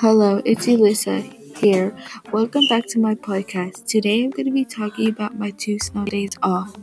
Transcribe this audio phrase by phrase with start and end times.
[0.00, 1.20] Hello, it's Elissa
[1.56, 1.96] here.
[2.30, 3.86] Welcome back to my podcast.
[3.86, 6.76] Today I'm going to be talking about my two snow days off.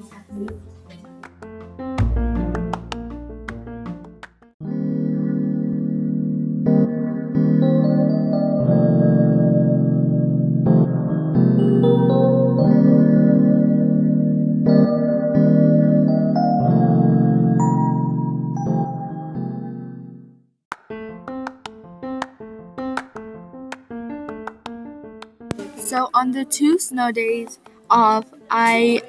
[25.86, 29.02] So on the two snow days off, I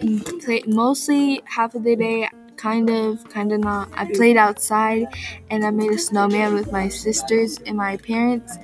[0.45, 3.89] played mostly half of the day, kind of, kind of not.
[3.95, 5.07] I played outside
[5.51, 8.57] and I made a snowman with my sisters and my parents,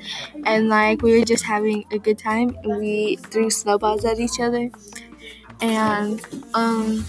[0.45, 2.57] and like we were just having a good time.
[2.65, 4.71] We threw snowballs at each other,
[5.61, 6.21] and
[6.55, 7.05] um.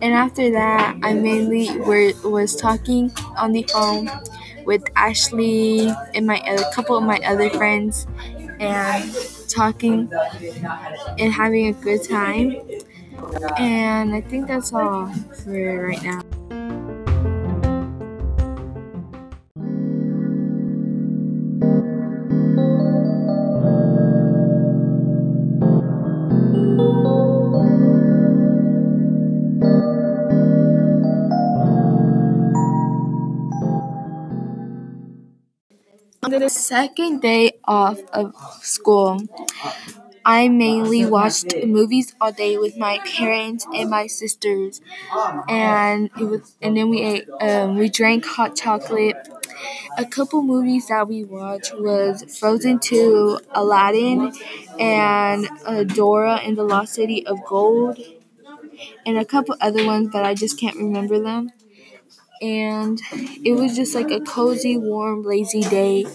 [0.00, 4.10] And after that, I mainly were, was talking on the phone
[4.64, 8.06] with Ashley and my a couple of my other friends,
[8.60, 9.14] and
[9.48, 10.10] talking
[11.18, 12.56] and having a good time.
[13.58, 15.12] And I think that's all
[15.44, 16.27] for right now.
[36.22, 39.18] On the second day off of school,
[40.24, 44.80] I mainly watched movies all day with my parents and my sisters,
[45.48, 49.16] and it was, and then we ate, um, we drank hot chocolate.
[49.98, 54.32] A couple movies that we watched was Frozen 2, Aladdin,
[54.78, 57.98] and uh, Dora and the Lost City of Gold,
[59.06, 61.50] and a couple other ones, but I just can't remember them.
[62.40, 63.00] And
[63.44, 66.06] it was just like a cozy, warm, lazy day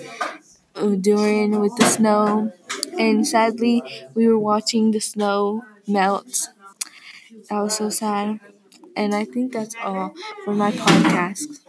[0.76, 2.52] uh, during with the snow
[3.00, 3.84] and sadly
[4.16, 6.50] we were watching the snow melt.
[7.50, 8.40] That was so sad.
[8.96, 10.14] And I think that's all
[10.46, 11.60] for my podcast.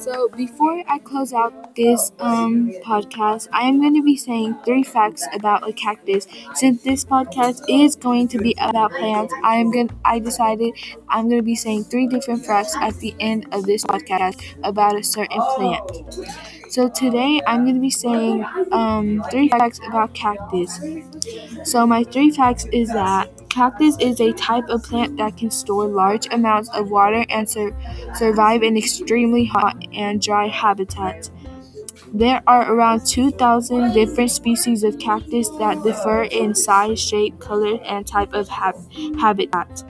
[0.00, 4.82] So before I close out this um, podcast, I am going to be saying three
[4.82, 6.26] facts about a cactus.
[6.54, 9.90] Since this podcast is going to be about plants, I am going.
[10.02, 10.72] I decided
[11.10, 14.98] I'm going to be saying three different facts at the end of this podcast about
[14.98, 15.90] a certain plant.
[16.70, 20.80] So today I'm going to be saying um, three facts about cactus.
[21.64, 25.86] So my three facts is that Cactus is a type of plant that can store
[25.86, 27.76] large amounts of water and sur-
[28.14, 31.32] survive in extremely hot and dry habitats.
[32.14, 38.06] There are around 2,000 different species of cactus that differ in size, shape, color, and
[38.06, 39.84] type of habitat.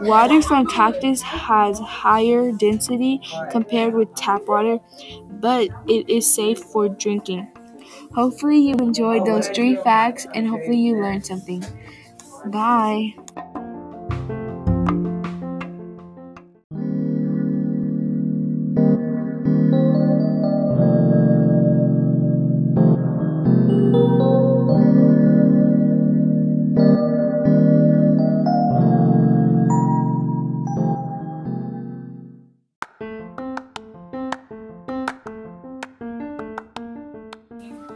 [0.00, 4.78] Water from cactus has higher density compared with tap water,
[5.30, 7.48] but it is safe for drinking.
[8.14, 11.64] Hopefully, you enjoyed those three facts and hopefully, you learned something.
[12.44, 13.14] Bye.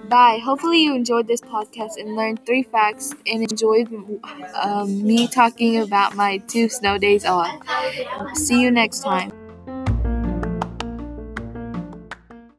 [0.09, 0.41] Bye.
[0.45, 3.89] Hopefully, you enjoyed this podcast and learned three facts and enjoyed
[4.63, 7.51] um, me talking about my two snow days off.
[8.35, 9.33] See you next time.